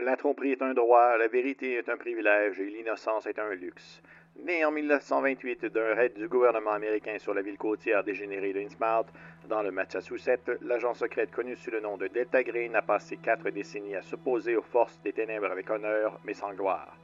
[0.00, 4.00] La tromperie est un droit, la vérité est un privilège et l'innocence est un luxe.
[4.42, 9.12] Né en 1928 d'un raid du gouvernement américain sur la ville côtière dégénérée de Innsmouth,
[9.50, 13.50] dans le Massachusetts, l'agent secrète connu sous le nom de Delta Green a passé quatre
[13.50, 16.96] décennies à s'opposer aux forces des ténèbres avec honneur, mais sans gloire.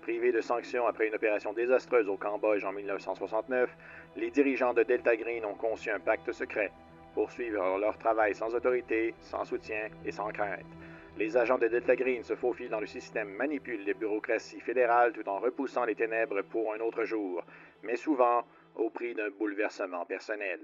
[0.00, 3.76] Privés de sanctions après une opération désastreuse au Cambodge en 1969,
[4.16, 6.72] les dirigeants de Delta Green ont conçu un pacte secret,
[7.14, 10.64] poursuivre leur travail sans autorité, sans soutien et sans crainte.
[11.20, 15.28] Les agents de Delta Green se faufilent dans le système, manipulent les bureaucraties fédérales tout
[15.28, 17.44] en repoussant les ténèbres pour un autre jour,
[17.82, 18.42] mais souvent
[18.74, 20.60] au prix d'un bouleversement personnel.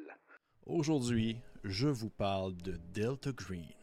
[0.64, 3.74] Aujourd'hui, je vous parle de Delta Green.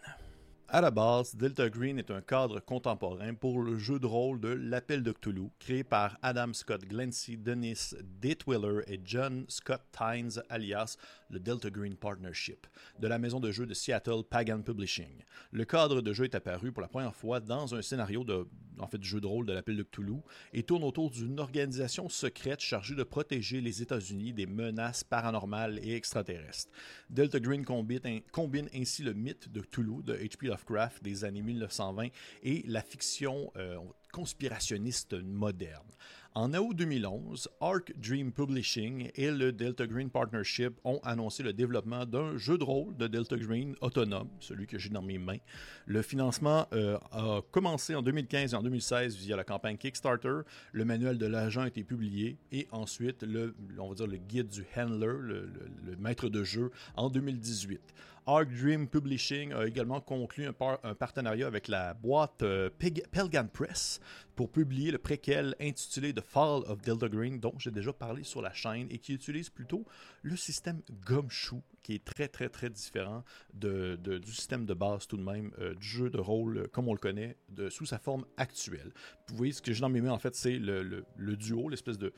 [0.76, 4.48] À la base, Delta Green est un cadre contemporain pour le jeu de rôle de
[4.48, 10.98] L'Appel de Cthulhu, créé par Adam Scott Glancy, Dennis Datewiller et John Scott Tynes, alias
[11.34, 12.68] le Delta Green Partnership,
[13.00, 15.24] de la maison de jeu de Seattle Pagan Publishing.
[15.52, 18.48] Le cadre de jeu est apparu pour la première fois dans un scénario de,
[18.80, 20.22] en jeu de rôle de l'Appel de Cthulhu
[20.54, 25.96] et tourne autour d'une organisation secrète chargée de protéger les États-Unis des menaces paranormales et
[25.96, 26.72] extraterrestres.
[27.10, 30.52] Delta Green combine, combine ainsi le mythe de Cthulhu de H.P.
[31.02, 32.08] Des années 1920
[32.44, 33.78] et la fiction euh,
[34.12, 35.88] conspirationniste moderne.
[36.36, 42.08] En août 2011, Arc Dream Publishing et le Delta Green Partnership ont annoncé le développement
[42.08, 45.38] d'un jeu de rôle de Delta Green autonome, celui que j'ai dans mes mains.
[45.86, 50.40] Le financement euh, a commencé en 2015 et en 2016 via la campagne Kickstarter.
[50.72, 54.48] Le manuel de l'agent a été publié et ensuite le, on va dire le guide
[54.48, 55.52] du handler, le,
[55.86, 57.80] le maître de jeu, en 2018.
[58.26, 60.54] Arc Dream Publishing a également conclu un,
[60.94, 62.70] partenariat avec la boîte euh,
[63.12, 64.00] Pelgan Press
[64.36, 68.42] pour publier le préquel intitulé The Fall of Delta Green, dont j'ai déjà parlé sur
[68.42, 69.86] la chaîne et qui utilise plutôt
[70.22, 73.98] le système Gumshoe, qui est très très très différent du
[74.34, 77.00] système de base tout de même euh, du jeu de rôle euh, comme on le
[77.00, 77.36] connaît
[77.70, 78.94] sous sa forme actuelle.
[79.28, 82.14] Vous voyez, ce que j'ai dans mes mains en fait, c'est le duo, l'espèce de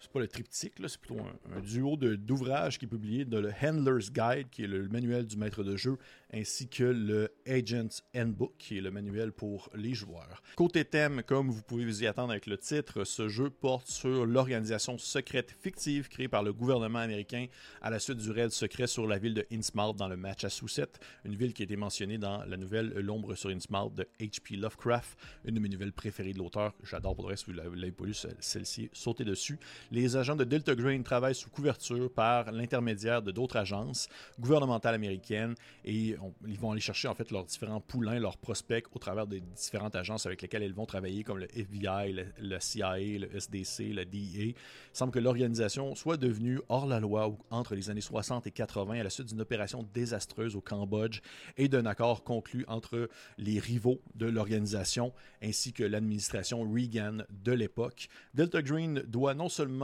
[0.00, 4.12] c'est pas le triptyque, c'est plutôt un, duo d'ouvrages qui est publié dans le Handler's
[4.12, 5.96] Guide, qui est le manuel du maître de jeu,
[6.32, 10.42] ainsi que le Agent's Handbook, qui est le manuel pour les joueurs.
[10.56, 14.26] Côté thème, comme vous pouvez vous y attendre avec le titre, ce jeu porte sur
[14.26, 17.46] l'organisation secrète fictive créée par le gouvernement américain
[17.80, 21.36] à la suite du raid secret sur la ville de Innsmouth dans le Massachusetts, une
[21.36, 24.56] ville qui a été mentionnée dans la nouvelle L'ombre sur Innsmouth de H.P.
[24.56, 26.74] Lovecraft, une de mes nouvelles préférées de l'auteur.
[26.82, 29.58] J'adore pour le reste, vous l'avez pas lu, celle-ci, sautez dessus
[29.90, 34.08] les agents de Delta Green travaillent sous couverture par l'intermédiaire de d'autres agences
[34.40, 35.54] gouvernementales américaines
[35.84, 36.16] et
[36.46, 39.94] ils vont aller chercher en fait leurs différents poulains, leurs prospects au travers des différentes
[39.94, 44.48] agences avec lesquelles ils vont travailler comme le FBI, le, CIA, le SDC, le DEA.
[44.48, 44.54] Il
[44.92, 49.02] semble que l'organisation soit devenue hors la loi entre les années 60 et 80 à
[49.02, 51.20] la suite d'une opération désastreuse au Cambodge
[51.56, 53.08] et d'un accord conclu entre
[53.38, 58.08] les rivaux de l'organisation ainsi que l'administration Reagan de l'époque.
[58.34, 59.75] Delta Green doit non seulement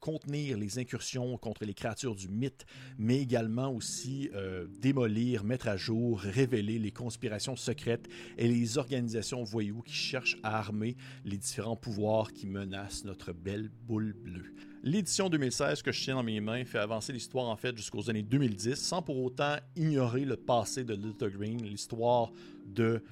[0.00, 2.64] contenir les incursions contre les créatures du mythe,
[2.98, 8.08] mais également aussi euh, démolir, mettre à jour, révéler les conspirations secrètes
[8.38, 13.70] et les organisations voyous qui cherchent à armer les différents pouvoirs qui menacent notre belle
[13.86, 14.54] boule bleue.
[14.82, 18.22] L'édition 2016 que je tiens dans mes mains fait avancer l'histoire en fait jusqu'aux années
[18.22, 21.62] 2010 sans pour autant ignorer le passé de Little Green.
[21.62, 22.32] L'histoire
[22.64, 23.02] de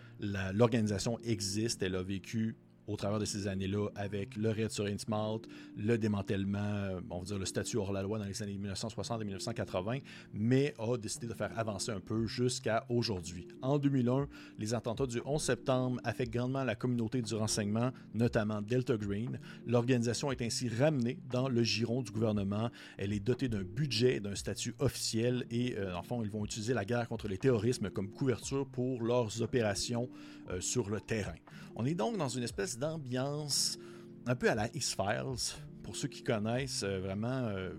[0.54, 2.56] l'organisation existe, elle a vécu
[2.88, 7.24] au travers de ces années-là avec le raid sur Innsmouth, le démantèlement, euh, on va
[7.24, 9.98] dire le statut hors la loi dans les années 1960 et 1980,
[10.32, 13.46] mais a décidé de faire avancer un peu jusqu'à aujourd'hui.
[13.62, 14.26] En 2001,
[14.58, 19.38] les attentats du 11 septembre affectent grandement la communauté du renseignement, notamment Delta Green.
[19.66, 22.70] L'organisation est ainsi ramenée dans le giron du gouvernement.
[22.96, 26.72] Elle est dotée d'un budget, d'un statut officiel et, euh, en fond, ils vont utiliser
[26.72, 30.08] la guerre contre les terrorismes comme couverture pour leurs opérations
[30.50, 31.34] euh, sur le terrain.
[31.76, 33.78] On est donc dans une espèce d'ambiance
[34.26, 35.56] un peu à la X-Files.
[35.82, 37.72] Pour ceux qui connaissent euh, vraiment euh,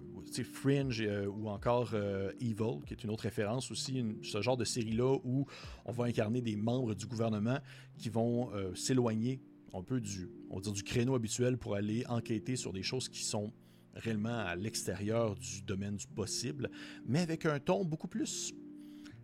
[0.53, 1.93] Fringe euh, ou encore
[2.39, 5.45] Evil, qui est une autre référence aussi, ce genre de série-là où
[5.85, 7.59] on va incarner des membres du gouvernement
[7.97, 9.41] qui vont s'éloigner
[9.73, 13.23] un peu du, on dire, du créneau habituel pour aller enquêter sur des choses qui
[13.23, 13.51] sont
[13.95, 16.69] réellement à l'extérieur du domaine du possible,
[17.05, 18.53] mais avec un ton beaucoup plus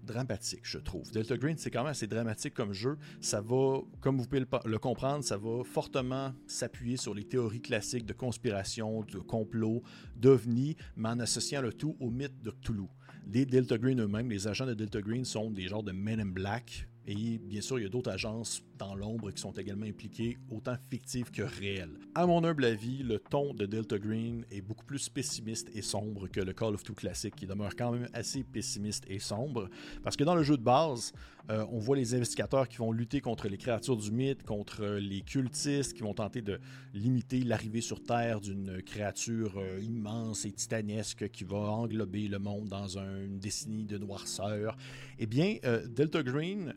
[0.06, 1.12] dramatique, je trouve.
[1.12, 2.98] Delta Green, c'est quand même assez dramatique comme jeu.
[3.20, 8.06] Ça va, comme vous pouvez le, comprendre, ça va fortement s'appuyer sur les théories classiques
[8.06, 9.84] de conspiration, de complot,
[10.16, 12.88] d'ovnis, mais en associant le tout au mythe de Cthulhu.
[13.28, 16.28] Les Delta Green eux-mêmes, les agents de Delta Green sont des genres de Men in
[16.28, 16.88] Black.
[17.08, 20.76] Et bien sûr, il y a d'autres agences dans l'ombre qui sont également impliqués, autant
[20.90, 21.98] fictifs que réels.
[22.14, 26.28] À mon humble avis, le ton de Delta Green est beaucoup plus pessimiste et sombre
[26.28, 29.70] que le Call of Duty classique, qui demeure quand même assez pessimiste et sombre,
[30.04, 31.14] parce que dans le jeu de base,
[31.50, 35.22] euh, on voit les investigateurs qui vont lutter contre les créatures du mythe, contre les
[35.22, 36.60] cultistes, qui vont tenter de
[36.94, 42.68] limiter l'arrivée sur Terre d'une créature euh, immense et titanesque qui va englober le monde
[42.70, 44.76] dans une décennie de noirceur.
[45.20, 46.74] Eh bien, euh, Delta Green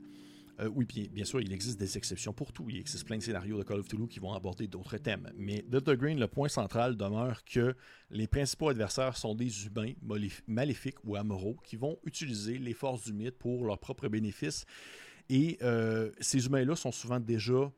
[0.60, 2.66] euh, oui, bien, sûr, il existe des exceptions pour tout.
[2.68, 5.30] Il existe plein de scénarios de Call of Duty qui vont aborder d'autres thèmes.
[5.36, 7.76] Mais Delta Green, le point central demeure que
[8.10, 9.92] les principaux adversaires sont des humains
[10.48, 14.64] maléfiques ou amoraux qui vont utiliser les forces du mythe pour leur propre bénéfice.
[15.28, 17.70] Et euh, ces humains-là sont souvent déjà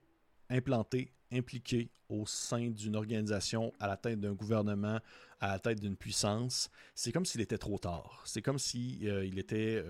[0.48, 4.98] implantés, impliqués au sein d'une organisation, à la tête d'un gouvernement,
[5.38, 6.70] à la tête d'une puissance.
[6.94, 8.22] C'est comme s'il était trop tard.
[8.24, 9.84] C'est comme s'il euh, était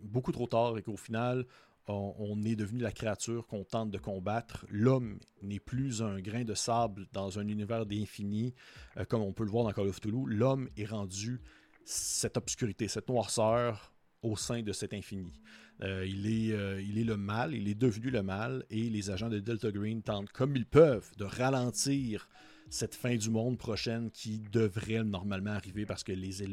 [0.00, 1.44] beaucoup trop tard et qu'au final,
[1.88, 4.66] on, est devenu la créature qu'on tente de combattre.
[4.68, 8.54] L'homme n'est plus un grain de sable dans un univers d'infini,
[8.96, 10.28] euh, comme on peut le voir dans Call of Toulouse.
[10.28, 11.40] L'homme est rendu
[11.84, 13.92] cette obscurité, cette noirceur
[14.22, 15.40] au sein de cet infini.
[15.82, 19.10] Euh, il, est, euh, il est le mal, il est devenu le mal, et les
[19.10, 22.28] agents de Delta Green tentent, comme ils peuvent, de ralentir
[22.68, 26.44] cette fin du monde prochaine qui devrait normalement arriver parce que les,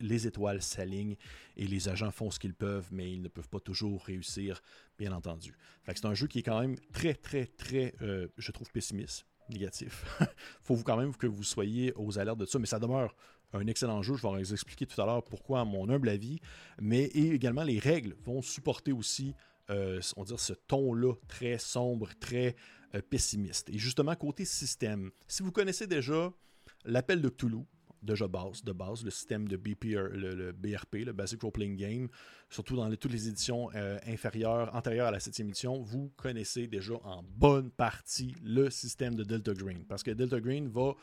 [0.00, 1.16] les étoiles s'alignent
[1.56, 4.62] et les agents font ce qu'ils peuvent, mais ils ne peuvent pas toujours réussir,
[4.98, 5.56] bien entendu.
[5.86, 10.04] c'est un jeu qui est quand même très, très, très, euh, je trouve, pessimiste, négatif.
[10.62, 13.14] faut quand même que vous soyez aux alertes de ça, mais ça demeure
[13.52, 14.14] un excellent jeu.
[14.16, 16.40] Je vais vous expliquer tout à l'heure pourquoi, à mon humble avis.
[16.80, 19.34] Mais également, les règles vont supporter aussi,
[19.70, 22.56] euh, on dire, ce ton-là très sombre, très
[23.08, 23.70] pessimiste.
[23.70, 26.32] Et justement, côté système, si vous connaissez déjà
[26.84, 27.64] l'appel de Cthulhu,
[28.02, 32.08] déjà base, de base, le système de BPR, le, BRP, le Basic Role Playing Game,
[32.48, 36.94] surtout dans toutes les éditions euh, inférieures, antérieures à la 7e édition, vous connaissez déjà
[37.04, 39.84] en bonne partie le système de Delta Green.
[39.84, 40.94] Parce que Delta Green va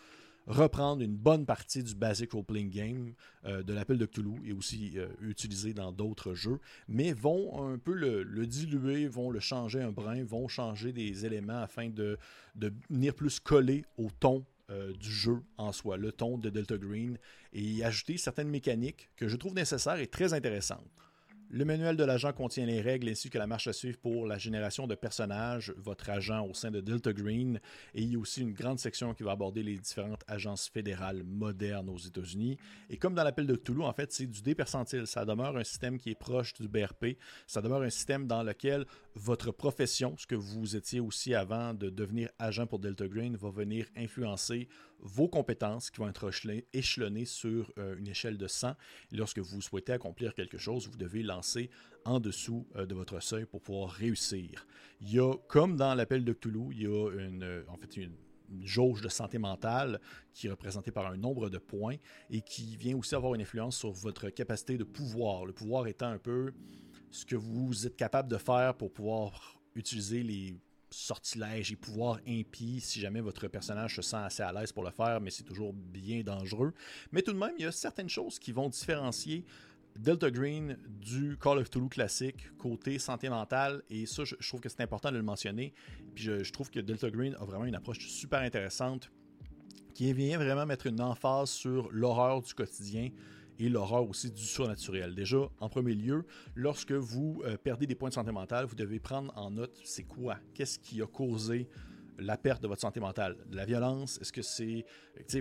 [0.48, 3.14] reprendre une bonne partie du basic role-playing game
[3.46, 7.78] euh, de l'appel de Cthulhu et aussi euh, utilisé dans d'autres jeux, mais vont un
[7.78, 12.18] peu le, diluer, vont le changer un brin, vont changer des éléments afin de,
[12.56, 16.78] de venir plus coller au ton euh, du jeu en soi, le ton de Delta
[16.78, 17.18] Green,
[17.54, 21.07] et ajouter certaines mécaniques que je trouve nécessaires et très intéressantes.
[21.50, 24.38] Le manuel de l'agent contient les règles ainsi que la marche à suivre pour la
[24.38, 27.62] génération de personnages, votre agent au sein de Delta Green,
[27.96, 31.24] et il y a aussi une grande section qui va aborder les différentes agences fédérales
[31.24, 32.58] modernes aux États-Unis.
[32.90, 35.08] Et comme dans l'appel de Toulouse, en fait, c'est du dé percentile.
[35.08, 37.18] Ça demeure un système qui est proche du BRP.
[37.48, 38.86] Ça demeure un système dans lequel
[39.16, 43.52] votre profession, ce que vous étiez aussi avant de devenir agent pour Delta Green, va
[43.52, 44.68] venir influencer
[45.00, 46.32] vos compétences qui vont être
[46.74, 48.74] échelonnées sur euh, une échelle de 100.
[49.12, 51.70] lorsque vous souhaitez accomplir quelque chose, vous devez lancer
[52.06, 54.66] en dessous euh, de votre seuil pour pouvoir réussir.
[55.02, 57.98] Il y a, comme dans l'appel de Cthulhu, il y a une, euh, en fait
[57.98, 58.16] une,
[58.62, 60.00] jauge de santé mentale
[60.34, 61.98] qui est représentée par un nombre de points
[62.30, 65.46] et qui vient aussi avoir une influence sur votre capacité de pouvoir.
[65.46, 66.54] Le pouvoir étant un peu
[67.12, 70.58] ce que vous êtes capable de faire pour pouvoir utiliser les
[70.90, 74.92] sortilèges et pouvoirs impies si jamais votre personnage se sent assez à l'aise pour le
[74.92, 76.74] faire, mais c'est toujours bien dangereux.
[77.12, 79.46] Mais tout de même, il y a certaines choses qui vont différencier
[79.98, 84.70] Delta Green du Call of Toulouse classique côté santé mentale et ça je, trouve que
[84.70, 85.74] c'est important de le mentionner
[86.14, 89.12] puis je, trouve que Delta Green a vraiment une approche super intéressante
[89.96, 93.10] qui vient vraiment mettre une emphase sur l'horreur du quotidien
[93.60, 95.16] et l'horreur aussi du surnaturel.
[95.16, 96.26] Déjà, en premier lieu,
[96.56, 100.04] lorsque vous euh, perdez des points de santé mentale, vous devez prendre en note c'est
[100.04, 101.68] quoi, qu'est-ce qui a causé
[102.20, 103.38] la perte de votre santé mentale?
[103.50, 104.86] De la violence, est-ce que c'est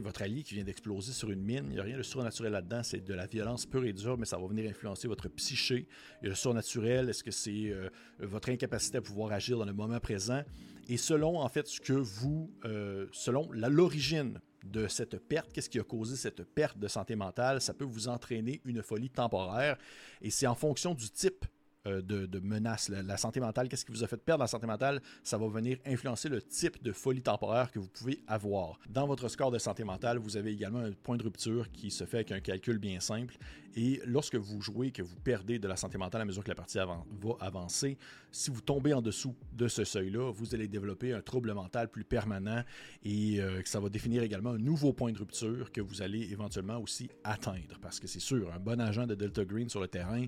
[0.01, 1.65] votre allié qui vient d'exploser sur une mine?
[1.69, 4.27] Il n'y a rien de surnaturel là-dedans, c'est de la violence pure et dure, mais
[4.27, 5.89] ça va venir influencer votre psyché.
[6.23, 9.99] A le surnaturel, est-ce que c'est euh, votre incapacité à pouvoir agir dans le moment
[10.01, 10.43] présent?
[10.89, 15.79] Et selon, en fait, ce que vous, euh, selon l'origine de cette perte, qu'est-ce qui
[15.79, 19.77] a causé cette perte de santé mentale, ça peut vous entraîner une folie temporaire.
[20.21, 21.45] Et c'est en fonction du type
[21.87, 22.89] euh, de, menace.
[22.89, 25.79] La, santé mentale, qu'est-ce qui vous a fait perdre la santé mentale, ça va venir
[25.87, 28.79] influencer le type de folie temporaire que vous pouvez avoir.
[28.89, 32.05] Dans votre score de santé mentale, vous avez également un point de rupture qui se
[32.05, 33.37] fait avec un calcul bien simple.
[33.75, 36.55] Et lorsque vous jouez, que vous perdez de la santé mentale à mesure que la
[36.55, 37.05] partie va
[37.41, 37.99] avancer,
[38.33, 42.05] si vous tombez en dessous de ce seuil-là, vous allez développer un trouble mental plus
[42.05, 42.63] permanent
[43.05, 46.79] et euh, ça va définir également un nouveau point de rupture que vous allez éventuellement
[46.79, 47.79] aussi atteindre.
[47.81, 50.25] Parce que c'est sûr, un bon agent de Delta Green sur le terrain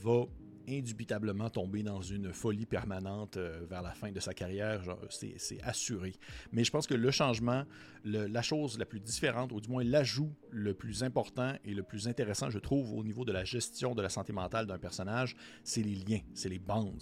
[0.00, 0.24] va
[0.68, 4.82] indubitablement tomber dans une folie permanente euh, vers la fin de sa carrière.
[5.10, 6.14] C'est assuré.
[6.52, 7.64] Mais je pense que le changement,
[8.04, 12.08] la chose la plus différente, ou du moins l'ajout le plus important et le plus
[12.08, 15.82] intéressant, je trouve, au niveau de la gestion de la santé mentale d'un personnage, c'est
[15.82, 16.96] les liens, c'est les bonds.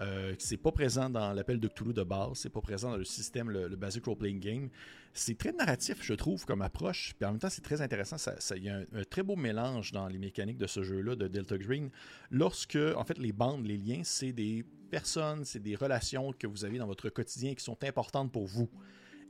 [0.00, 3.04] Euh, c'est pas présent dans l'appel de Cthulhu de base, c'est pas présent dans le
[3.04, 4.70] système, le, Basic Role Playing Game.
[5.12, 7.14] C'est très narratif, je trouve, comme approche.
[7.18, 8.16] Puis en même temps, c'est très intéressant.
[8.56, 11.58] Il y a un, très beau mélange dans les mécaniques de ce jeu-là de Delta
[11.58, 11.90] Green.
[12.30, 16.64] Lorsque, en fait, les bandes, les liens, c'est des personnes, c'est des relations que vous
[16.64, 18.68] avez dans votre quotidien qui sont importantes pour vous.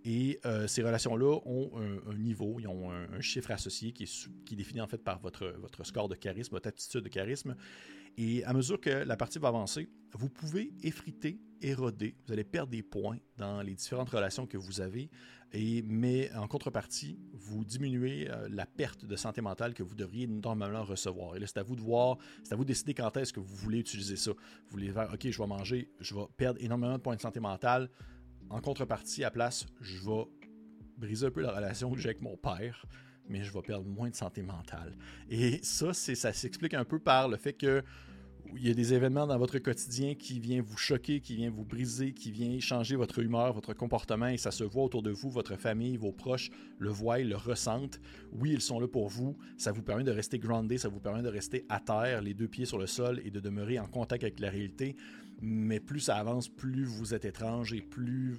[0.04, 4.56] Et euh, ces relations-là ont un, niveau, ils ont un, chiffre associé qui est, qui
[4.56, 7.54] défini en fait par votre, votre score de charisme, votre attitude de charisme.
[8.16, 12.70] Et à mesure que la partie va avancer, vous pouvez effriter, éroder, vous allez perdre
[12.70, 15.10] des points dans les différentes relations que vous avez,
[15.52, 20.26] et, mais en contrepartie, vous diminuez euh, la perte de santé mentale que vous devriez
[20.26, 21.36] normalement recevoir.
[21.36, 23.40] Et là, c'est à vous de voir, c'est à vous de décider quand est-ce que
[23.40, 24.32] vous voulez utiliser ça.
[24.32, 27.40] Vous voulez faire, OK, je vais manger, je vais perdre énormément de points de santé
[27.40, 27.90] mentale.
[28.50, 30.24] En contrepartie, à place, je vais
[30.98, 32.84] briser un peu la relation que j'ai avec mon père
[33.30, 34.92] mais je vais perdre moins de santé mentale.
[35.30, 37.82] Et ça, ça s'explique un peu par le fait que
[38.56, 41.64] il y a des événements dans votre quotidien qui viennent vous choquer, qui viennent vous
[41.64, 45.30] briser, qui viennent changer votre humeur, votre comportement, et ça se voit autour de vous,
[45.30, 48.00] votre famille, vos proches le voient, le ressentent.
[48.32, 49.36] Oui, ils sont là pour vous.
[49.56, 52.48] Ça vous permet de rester groundé, ça vous permet de rester à terre, les deux
[52.48, 54.96] pieds sur le sol, et de demeurer en contact avec la réalité.
[55.40, 58.38] Mais plus ça avance, plus vous êtes étrange et plus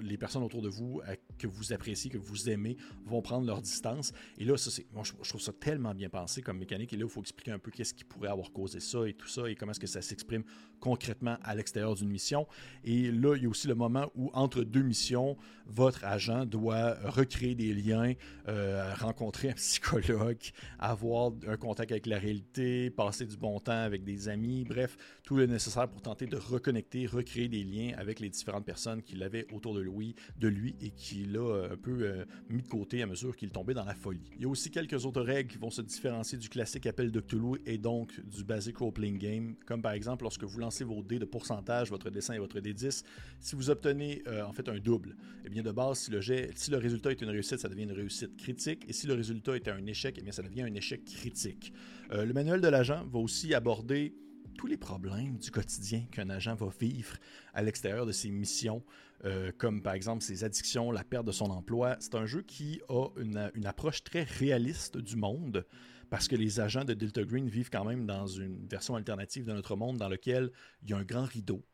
[0.00, 1.00] les personnes autour de vous
[1.38, 4.12] que vous appréciez, que vous aimez, vont prendre leur distance.
[4.38, 6.92] Et là, ça, c'est, je, trouve ça tellement bien pensé comme mécanique.
[6.92, 9.28] Et là, il faut expliquer un peu qu'est-ce qui pourrait avoir causé ça et tout
[9.28, 10.44] ça, et comment est-ce que ça s'exprime
[10.80, 12.46] concrètement à l'extérieur d'une mission.
[12.84, 16.94] Et là, il y a aussi le moment où, entre deux missions, votre agent doit
[17.04, 18.14] recréer des liens,
[18.48, 20.38] euh, rencontrer un psychologue,
[20.78, 25.36] avoir un contact avec la réalité, passer du bon temps avec des amis, bref, tout
[25.36, 29.46] le nécessaire pour tenter de reconnecter, recréer des liens avec les différentes personnes qu'il avait
[29.52, 33.02] autour de lui, de lui et qu'il a euh, un peu euh, mis de côté
[33.02, 34.30] à mesure qu'il tombait dans la folie.
[34.36, 37.20] Il y a aussi quelques autres règles qui vont se différencier du classique appel de
[37.20, 41.18] Cthulhu et donc du basic role-playing game, comme par exemple lorsque vous lancez vos dés
[41.18, 43.04] de pourcentage, votre dessin et votre dé 10,
[43.40, 46.70] si vous obtenez euh, en fait un double, eh bien de base, si le, si
[46.70, 49.68] le résultat est une réussite, ça devient une réussite critique, et si le résultat est
[49.68, 51.72] un échec, eh bien ça devient un échec critique.
[52.10, 54.14] le manuel de l'agent va aussi aborder
[54.58, 57.16] tous les problèmes du quotidien qu'un agent va vivre
[57.54, 58.82] à l'extérieur de ses missions,
[59.24, 61.96] euh, comme par exemple ses addictions, la perte de son emploi.
[62.00, 65.64] C'est un jeu qui a une, une, approche très réaliste du monde,
[66.10, 69.52] parce que les agents de Delta Green vivent quand même dans une version alternative de
[69.52, 70.50] notre monde dans lequel
[70.82, 71.64] il y a un grand rideau,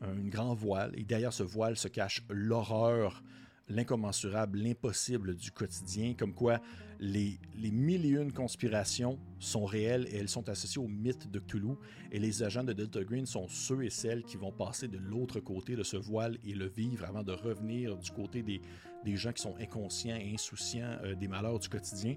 [0.00, 3.22] un grand voile, et derrière ce voile se cache l'horreur
[3.68, 6.60] l'incommensurable, l'impossible du quotidien, comme quoi
[7.02, 11.40] les, les mille et une conspirations sont réelles et elles sont associées au mythe de
[11.40, 11.74] Cthulhu,
[12.12, 15.40] et les agents de Delta Green sont ceux et celles qui vont passer de l'autre
[15.40, 18.60] côté de ce voile et le vivre avant de revenir du côté des,
[19.16, 22.14] gens qui sont inconscients et insouciants euh, des malheurs du quotidien.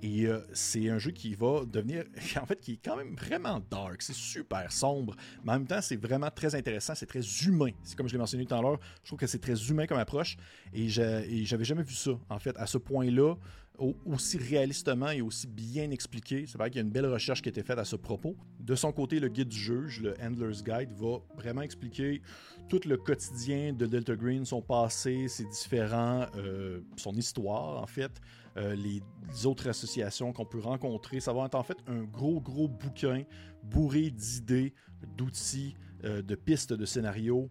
[0.00, 2.04] Et euh, c'est un jeu qui va devenir,
[2.40, 4.00] en fait, qui est quand même vraiment dark.
[4.00, 6.94] C'est super sombre, mais en même temps, c'est vraiment très intéressant.
[6.94, 7.70] C'est très humain.
[7.82, 8.78] C'est comme je l'ai mentionné tout à l'heure.
[9.02, 10.36] Je trouve que c'est très humain comme approche.
[10.72, 13.34] Et j'avais jamais vu ça, en fait, à ce point-là
[13.78, 16.44] aussi réalistement et aussi bien expliqué.
[16.46, 18.36] C'est vrai qu'il y a une belle recherche qui a été faite à ce propos.
[18.60, 22.20] De son côté, le guide du juge, le Handler's Guide, va vraiment expliquer
[22.68, 28.20] tout le quotidien de Delta Green, son passé, ses différents, euh, son histoire en fait,
[28.56, 29.00] euh, les
[29.46, 31.20] autres associations qu'on peut rencontrer.
[31.20, 33.22] Ça va être en fait un gros, gros bouquin
[33.62, 34.74] bourré d'idées,
[35.16, 37.50] d'outils, euh, de pistes de scénarios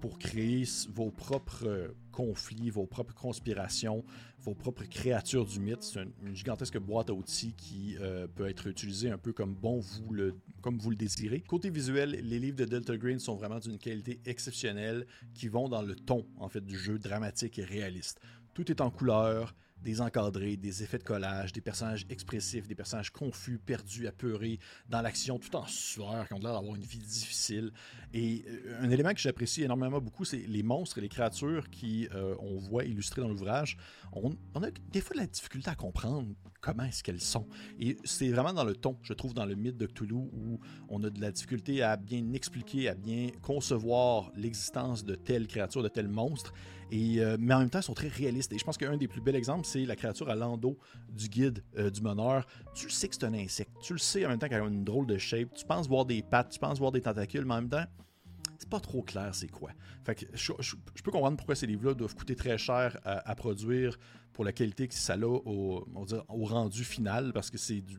[0.00, 4.04] pour créer vos propres conflits, vos propres conspirations,
[4.40, 5.82] vos propres créatures du mythe.
[5.82, 7.96] C'est une, gigantesque boîte à outils qui
[8.34, 11.40] peut être utilisée un peu comme bon vous le, comme vous le désirez.
[11.40, 15.82] Côté visuel, les livres de Delta Green sont vraiment d'une qualité exceptionnelle qui vont dans
[15.82, 18.20] le ton en fait du jeu dramatique et réaliste.
[18.54, 23.10] Tout est en couleur, des encadrés, des effets de collage, des personnages expressifs, des personnages
[23.10, 24.58] confus, perdus, apeurés
[24.88, 27.72] dans l'action, tout en sueur, qui ont l'air d'avoir une vie difficile.
[28.12, 32.08] Et euh, un élément que j'apprécie énormément beaucoup, c'est les monstres et les créatures qui
[32.14, 33.76] euh, on voit illustrés dans l'ouvrage.
[34.12, 36.28] On, on, a des fois de la difficulté à comprendre
[36.62, 37.46] comment est-ce qu'elles sont.
[37.78, 41.02] Et c'est vraiment dans le ton, je trouve, dans le mythe de Cthulhu, où on
[41.02, 45.88] a de la difficulté à bien expliquer, à bien concevoir l'existence de telles créatures, de
[45.88, 46.54] tels monstres.
[46.92, 48.52] Et, euh, mais en même temps, ils sont très réalistes.
[48.52, 50.78] Et je pense qu'un des plus bels exemples, c'est la créature à l'endos
[51.10, 52.46] du guide euh, du meneur.
[52.74, 53.72] Tu le sais que c'est un insecte.
[53.82, 55.52] Tu le sais en même temps qu'elle a une drôle de shape.
[55.54, 57.84] Tu penses voir des pattes, tu penses voir des tentacules, mais en même temps,
[58.62, 59.70] c'est pas trop clair c'est quoi.
[60.04, 60.52] Fait que je,
[61.02, 63.98] peux comprendre pourquoi ces livres-là doivent coûter très cher à, à produire
[64.32, 65.86] pour la qualité que ça a au,
[66.28, 67.98] au rendu final, parce que c'est du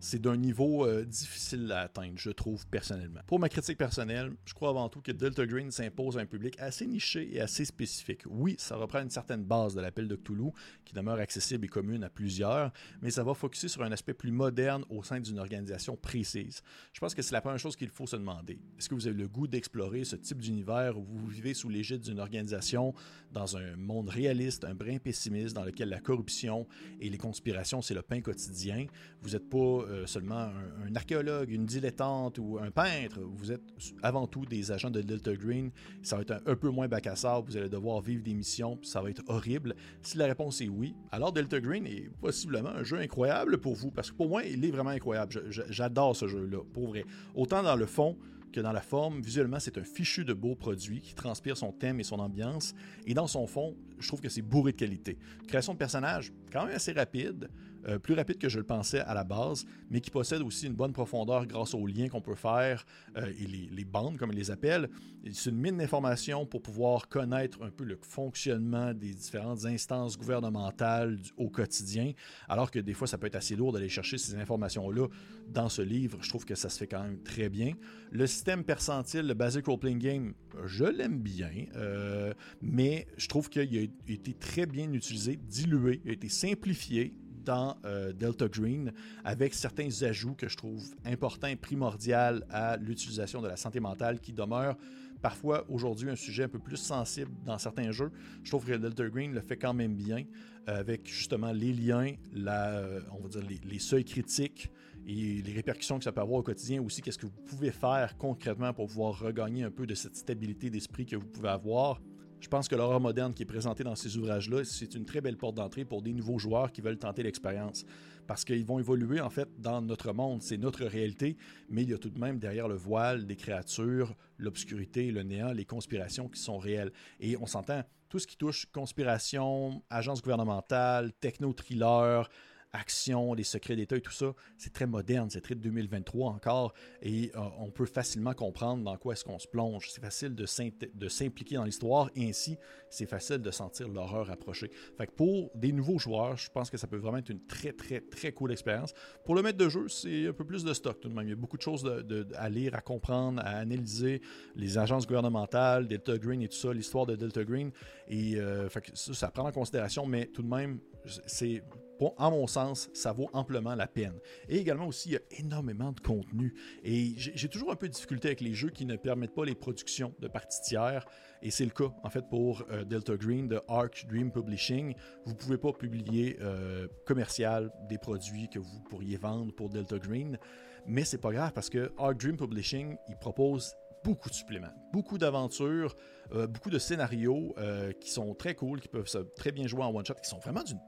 [0.00, 3.20] c'est d'un niveau euh, difficile à atteindre, je trouve personnellement.
[3.26, 6.54] Pour ma critique personnelle, je crois avant tout que Delta Green s'impose à un public
[6.58, 8.22] assez niché et assez spécifique.
[8.26, 10.50] Oui, ça reprend une certaine base de l'appel de Cthulhu,
[10.84, 14.30] qui demeure accessible et commune à plusieurs, mais ça va focuser sur un aspect plus
[14.30, 16.62] moderne au sein d'une organisation précise.
[16.92, 18.58] Je pense que c'est la première chose qu'il faut se demander.
[18.78, 22.00] Est-ce que vous avez le goût d'explorer ce type d'univers où vous vivez sous l'égide
[22.00, 22.94] d'une organisation
[23.32, 26.66] dans un monde réaliste, un brin pessimiste, dans lequel la corruption
[27.00, 28.86] et les conspirations, c'est le pain quotidien?
[29.22, 30.50] Vous n'êtes pas euh, seulement
[30.86, 33.20] un, archéologue, une dilettante ou un peintre.
[33.20, 33.62] Vous êtes
[34.02, 35.70] avant tout des agents de Delta Green.
[36.02, 37.50] Ça va être un, peu moins bac à sable.
[37.50, 39.74] Vous allez devoir vivre des missions, ça va être horrible.
[40.02, 43.90] Si la réponse est oui, alors Delta Green est possiblement un jeu incroyable pour vous.
[43.90, 45.42] Parce que pour moi, il est vraiment incroyable.
[45.48, 47.04] J'adore ce jeu-là, pour vrai.
[47.34, 48.16] Autant dans le fond
[48.52, 52.00] que dans la forme, visuellement, c'est un fichu de beau produit qui transpire son thème
[52.00, 52.74] et son ambiance.
[53.06, 55.18] Et dans son fond, je trouve que c'est bourré de qualité.
[55.46, 57.48] Création de personnages, quand même assez rapide.
[57.86, 60.74] Euh, plus rapide que je le pensais à la base, mais qui possède aussi une
[60.74, 62.84] bonne profondeur grâce aux liens qu'on peut faire
[63.16, 64.88] euh, et les, bandes, comme ils les appellent.
[65.32, 71.18] C'est une mine d'informations pour pouvoir connaître un peu le fonctionnement des différentes instances gouvernementales
[71.36, 72.12] au quotidien,
[72.48, 75.06] alors que des fois, ça peut être assez lourd d'aller chercher ces informations-là
[75.48, 76.18] dans ce livre.
[76.20, 77.74] Je trouve que ça se fait quand même très bien.
[78.10, 80.34] Le système percentile, le Basic Role Playing Game,
[80.66, 86.10] je l'aime bien, euh, mais je trouve qu'il a été très bien utilisé, dilué, il
[86.10, 87.14] a été simplifié
[87.44, 88.92] dans euh, Delta Green
[89.24, 94.20] avec certains ajouts que je trouve importants et primordiaux à l'utilisation de la santé mentale
[94.20, 94.76] qui demeure
[95.20, 98.10] parfois aujourd'hui un sujet un peu plus sensible dans certains jeux.
[98.42, 100.24] Je trouve que Delta Green le fait quand même bien
[100.68, 104.70] euh, avec justement les liens, euh, on va dire les, seuils critiques
[105.06, 107.02] et les répercussions que ça peut avoir au quotidien aussi.
[107.02, 111.06] Qu'est-ce que vous pouvez faire concrètement pour pouvoir regagner un peu de cette stabilité d'esprit
[111.06, 112.00] que vous pouvez avoir?
[112.40, 115.36] Je pense que l'horreur moderne qui est présentée dans ces ouvrages-là, c'est une très belle
[115.36, 117.84] porte d'entrée pour des nouveaux joueurs qui veulent tenter l'expérience.
[118.26, 121.36] Parce qu'ils vont évoluer en fait dans notre monde, c'est notre réalité,
[121.68, 125.52] mais il y a tout de même derrière le voile des créatures, l'obscurité, le néant,
[125.52, 126.92] les conspirations qui sont réelles.
[127.20, 132.28] Et on s'entend, tout ce qui touche conspiration, agence gouvernementale, techno-thriller,
[132.72, 137.30] action, les secrets d'État et tout ça, c'est très moderne, c'est très 2023 encore, et
[137.34, 139.88] euh, on peut facilement comprendre dans quoi est-ce qu'on se plonge.
[139.90, 142.58] C'est facile de s'impliquer dans l'histoire, et ainsi,
[142.90, 144.70] c'est facile de sentir l'horreur approcher.
[144.96, 148.00] Fait pour des nouveaux joueurs, je pense que ça peut vraiment être une très, très,
[148.00, 148.92] très cool expérience.
[149.24, 151.26] Pour le maître de jeu, c'est un peu plus de stock tout de même.
[151.26, 151.90] Il y a beaucoup de choses
[152.34, 154.20] à lire, à comprendre, à analyser,
[154.54, 157.70] les agences gouvernementales, Delta Green et tout ça, l'histoire de Delta Green,
[158.08, 160.80] et euh, ça prend en considération, mais tout de même,
[161.26, 161.62] c'est
[161.98, 164.18] Bon, à mon sens, ça vaut amplement la peine.
[164.48, 166.54] Et également aussi, il y a énormément de contenu.
[166.84, 169.56] Et j'ai toujours un peu de difficulté avec les jeux qui ne permettent pas les
[169.56, 171.04] productions de parties tiers.
[171.42, 174.94] Et c'est le cas, en fait, pour euh, Delta Green de Arc Dream Publishing.
[175.24, 179.98] Vous ne pouvez pas publier euh, commercial des produits que vous pourriez vendre pour Delta
[179.98, 180.38] Green.
[180.86, 185.18] Mais c'est pas grave parce que Arc Dream Publishing, il propose beaucoup de suppléments, beaucoup
[185.18, 185.96] d'aventures,
[186.32, 187.54] euh, beaucoup de scénarios
[188.00, 190.78] qui sont très cool, qui peuvent très bien jouer en one-shot, qui sont vraiment d'une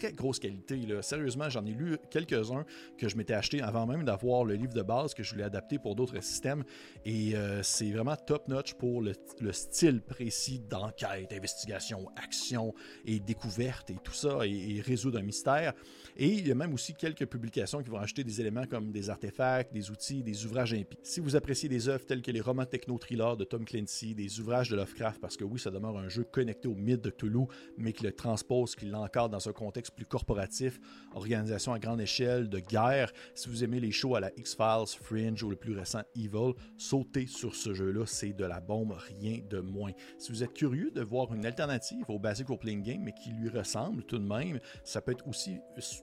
[0.00, 0.76] très grosse qualité.
[0.86, 1.02] Là.
[1.02, 2.64] Sérieusement, j'en ai lu quelques-uns
[2.96, 5.78] que je m'étais acheté avant même d'avoir le livre de base que je voulais adapter
[5.78, 6.64] pour d'autres systèmes.
[7.04, 9.12] Et euh, c'est vraiment top-notch pour le,
[9.52, 15.74] style précis d'enquête, investigation, action et découverte et tout ça, et, résoudre un mystère.
[16.16, 19.10] Et il y a même aussi quelques publications qui vont ajouter des éléments comme des
[19.10, 20.98] artefacts, des outils, des ouvrages impies.
[21.02, 24.70] Si vous appréciez des œuvres telles que les romans techno-thrillers de Tom Clancy, des ouvrages
[24.70, 27.92] de Lovecraft, parce que oui, ça demeure un jeu connecté au mythe de Toulouse, mais
[27.92, 30.80] qui le transpose, qui l'encadre dans un contexte plus corporatif,
[31.14, 33.12] organisation à grande échelle, de guerre.
[33.34, 37.26] Si vous aimez les shows à la X-Files, Fringe ou le plus récent Evil, sautez
[37.26, 39.92] sur ce jeu-là, c'est de la bombe, rien de moins.
[40.18, 43.30] Si vous êtes curieux de voir une alternative au Basic Role Playing Game, mais qui
[43.30, 45.58] lui ressemble tout de même, ça peut être aussi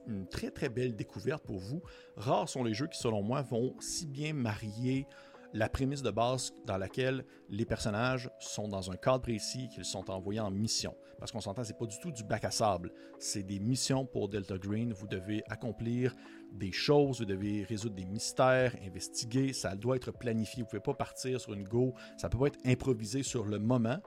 [0.07, 1.81] une très très belle découverte pour vous.
[2.15, 5.07] Rares sont les jeux qui, selon moi, vont si bien marier
[5.53, 10.09] la prémisse de base dans laquelle les personnages sont dans un cadre précis qu'ils sont
[10.09, 10.95] envoyés en mission.
[11.19, 12.91] Parce qu'on s'entend, c'est pas du tout du bac à sable.
[13.17, 14.93] C'est des missions pour Delta Green.
[14.93, 16.15] Vous devez accomplir
[16.53, 19.53] des choses, vous devez résoudre des mystères, investiguer.
[19.53, 20.61] Ça doit être planifié.
[20.61, 21.93] Vous pouvez pas partir sur une go.
[22.17, 23.99] Ça peut pas être improvisé sur le moment.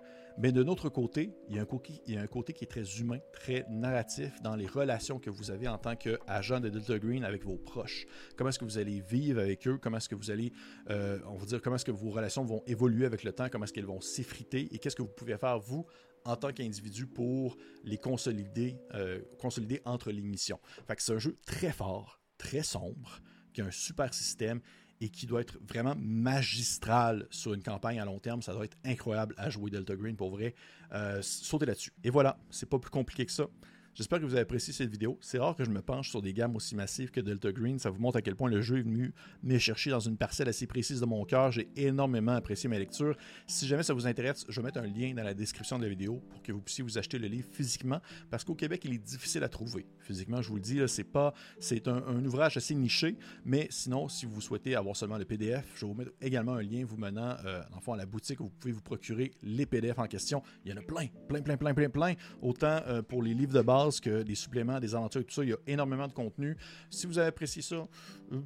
[0.42, 4.40] Mais de notre côté, il y, a un côté, qui est très humain, très narratif
[4.40, 8.06] dans les relations que vous avez en tant qu'agent de Delta Green avec vos proches.
[8.36, 9.76] Comment est-ce que vous allez vivre avec eux?
[9.76, 10.50] Comment est-ce que vous allez,
[10.88, 13.50] euh, on va dire, comment est-ce que vos relations vont évoluer avec le temps?
[13.50, 14.74] Comment est-ce qu'elles vont s'effriter?
[14.74, 15.84] Et qu'est-ce que vous pouvez faire, vous,
[16.24, 20.58] en tant qu'individu pour les consolider, euh, consolider entre les missions?
[20.86, 23.20] Fait que c'est un jeu très fort, très sombre,
[23.52, 24.62] qui a un super système
[25.00, 28.42] et qui doit être vraiment magistral sur une campagne à long terme.
[28.42, 30.54] Ça doit être incroyable à jouer Delta Green pour vrai.
[30.92, 31.92] Euh, sautez là-dessus.
[32.04, 33.46] Et voilà, c'est pas plus compliqué que ça.
[33.94, 35.18] J'espère que vous avez apprécié cette vidéo.
[35.20, 37.78] C'est rare que je me penche sur des gammes aussi massives que Delta Green.
[37.80, 40.48] Ça vous montre à quel point le jeu est venu me chercher dans une parcelle
[40.48, 41.50] assez précise de mon cœur.
[41.50, 43.16] J'ai énormément apprécié ma lecture.
[43.48, 45.88] Si jamais ça vous intéresse, je vais mettre un lien dans la description de la
[45.88, 48.00] vidéo pour que vous puissiez vous acheter le livre physiquement
[48.30, 49.86] parce qu'au Québec, il est difficile à trouver.
[49.98, 54.24] Physiquement, je vous le dis, c'est pas c'est un, ouvrage assez niché, mais sinon, si
[54.24, 57.34] vous souhaitez avoir seulement le PDF, je vais vous mettre également un lien vous menant
[57.44, 60.42] euh, à la boutique où vous pouvez vous procurer les PDF en question.
[60.64, 62.14] Il y en a plein, plein, plein, plein, plein, plein.
[62.40, 65.42] Autant euh, pour les livres de base que des suppléments, des aventures, tout ça.
[65.42, 66.56] Il y a énormément de contenu.
[66.90, 67.88] Si vous avez apprécié ça,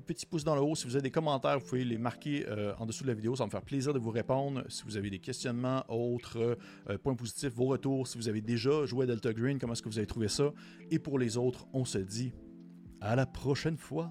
[0.06, 0.74] petit pouce dans le haut.
[0.74, 3.36] Si vous avez des commentaires, vous pouvez les marquer euh, en dessous de la vidéo.
[3.36, 4.64] Ça va me faire plaisir de vous répondre.
[4.68, 6.56] Si vous avez des questionnements, autres
[7.02, 8.06] points positifs, vos retours.
[8.06, 10.52] Si vous avez déjà joué à Delta Green, comment est-ce que vous avez trouvé ça?
[10.90, 12.32] Et pour les autres, on se dit
[13.00, 14.10] à la prochaine fois.